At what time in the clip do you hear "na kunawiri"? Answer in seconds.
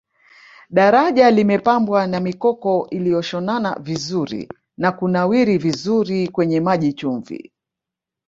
4.77-5.57